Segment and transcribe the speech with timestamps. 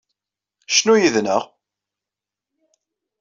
[0.75, 1.43] Cnu yid-neɣ.